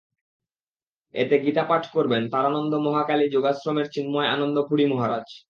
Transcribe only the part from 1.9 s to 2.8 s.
করবেন তারানন্দ